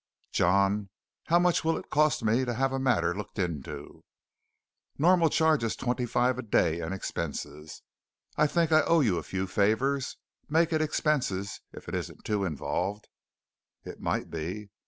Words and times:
"John, 0.31 0.89
how 1.27 1.37
much 1.37 1.63
will 1.63 1.77
it 1.77 1.91
cost 1.91 2.23
me 2.23 2.43
to 2.43 2.55
have 2.55 2.71
a 2.73 2.79
matter 2.79 3.15
looked 3.15 3.37
into?" 3.37 4.03
"Normal 4.97 5.29
charge 5.29 5.63
is 5.63 5.75
twenty 5.75 6.07
five 6.07 6.39
a 6.39 6.41
day 6.41 6.79
and 6.79 6.91
expenses. 6.91 7.83
I 8.35 8.47
think 8.47 8.71
I 8.71 8.81
owe 8.81 9.01
you 9.01 9.19
a 9.19 9.21
few 9.21 9.45
favors. 9.45 10.17
Make 10.49 10.73
it 10.73 10.81
expenses 10.81 11.61
if 11.71 11.87
it 11.87 11.93
isn't 11.93 12.25
too 12.25 12.45
involved." 12.45 13.09
"It 13.83 13.99
might 14.01 14.31
be." 14.31 14.71